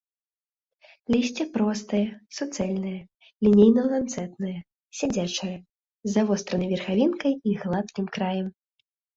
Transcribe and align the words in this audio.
Лісце 1.15 1.43
простае, 1.57 1.99
суцэльнае, 2.37 2.95
лінейна-ланцэтнае, 3.47 4.55
сядзячае, 5.03 5.53
з 5.61 6.09
завостранай 6.15 6.67
верхавінкай 6.73 7.33
і 7.53 7.59
гладкім 7.67 8.05
краем. 8.19 8.47